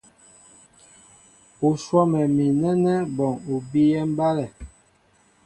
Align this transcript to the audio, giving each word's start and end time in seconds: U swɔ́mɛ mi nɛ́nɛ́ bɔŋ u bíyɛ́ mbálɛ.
U 1.67 1.69
swɔ́mɛ 1.83 2.21
mi 2.35 2.45
nɛ́nɛ́ 2.61 2.97
bɔŋ 3.15 3.33
u 3.53 3.55
bíyɛ́ 3.69 4.03
mbálɛ. 4.11 4.45